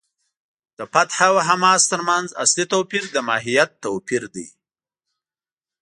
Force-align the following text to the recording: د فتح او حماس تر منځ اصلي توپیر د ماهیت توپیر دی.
د 0.77 0.79
فتح 0.91 1.17
او 1.29 1.35
حماس 1.47 1.81
تر 1.91 2.01
منځ 2.09 2.27
اصلي 2.43 2.65
توپیر 2.73 3.03
د 3.11 3.17
ماهیت 3.27 3.69
توپیر 3.83 4.23
دی. 4.35 4.47